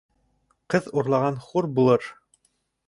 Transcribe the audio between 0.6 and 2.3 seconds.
Ҡыҙ урлаған хур булыр.